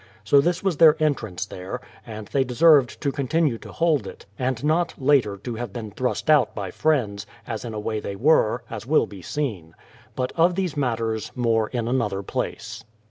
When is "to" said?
3.01-3.11, 3.59-3.71, 5.37-5.53